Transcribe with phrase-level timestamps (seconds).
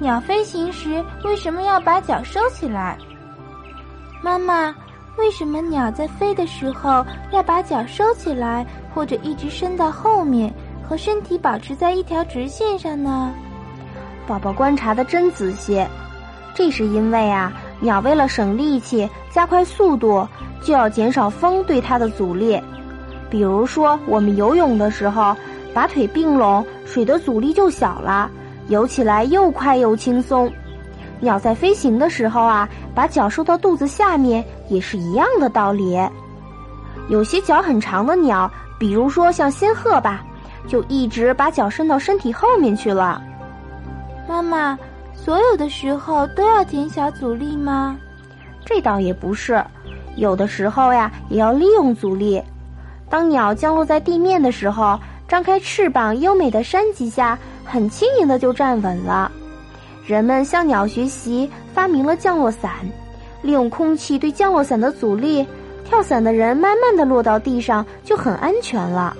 [0.00, 2.96] 鸟飞行时为什么要把脚收起来？
[4.22, 4.72] 妈妈，
[5.16, 8.64] 为什么鸟在飞的时候要把脚收起来，
[8.94, 10.52] 或者一直伸到后面，
[10.88, 13.32] 和身体保持在一条直线上呢？
[14.24, 15.84] 宝宝观察的真仔细，
[16.54, 20.26] 这是因为啊，鸟为了省力气、加快速度，
[20.62, 22.60] 就要减少风对它的阻力。
[23.28, 25.34] 比如说，我们游泳的时候，
[25.74, 28.30] 把腿并拢，水的阻力就小了。
[28.68, 30.50] 游起来又快又轻松，
[31.20, 35.98] 鸟在飞行的时候啊，把脚收到肚子下面也是一样的道理。
[37.08, 40.22] 有些脚很长的鸟，比如说像仙鹤吧，
[40.66, 43.22] 就一直把脚伸到身体后面去了。
[44.28, 44.78] 妈妈，
[45.14, 47.96] 所有的时候都要减小阻力吗？
[48.66, 49.64] 这倒也不是，
[50.16, 52.42] 有的时候呀，也要利用阻力。
[53.08, 57.38] 当鸟降落在地面的时候，张开翅膀，优美的扇几下。
[57.68, 59.30] 很轻盈的就站稳了。
[60.06, 62.72] 人们向鸟学习，发明了降落伞，
[63.42, 65.46] 利用空气对降落伞的阻力，
[65.84, 69.14] 跳伞的人慢慢的落到地上就很安全了。